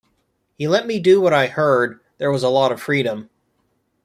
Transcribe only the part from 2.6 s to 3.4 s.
of freedom.